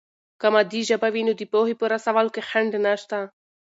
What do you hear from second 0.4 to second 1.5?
که مادي ژبه وي، نو د